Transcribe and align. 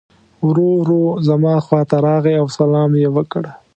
ورو 0.47 0.69
ورو 0.79 1.03
زما 1.27 1.55
خواته 1.65 1.97
راغی 2.07 2.33
او 2.41 2.45
سلام 2.57 2.91
یې 3.01 3.07
وکړ. 3.15 3.43